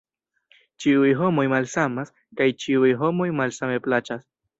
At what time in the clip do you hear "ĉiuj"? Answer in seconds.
0.85-1.09, 2.63-2.89